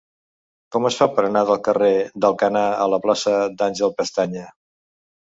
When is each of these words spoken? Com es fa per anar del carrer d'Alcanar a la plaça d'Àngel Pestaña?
Com 0.75 0.85
es 0.89 0.95
fa 1.01 1.07
per 1.17 1.25
anar 1.25 1.43
del 1.49 1.59
carrer 1.67 1.89
d'Alcanar 2.25 2.63
a 2.85 2.87
la 2.93 2.99
plaça 3.03 3.35
d'Àngel 3.59 3.93
Pestaña? 3.99 4.47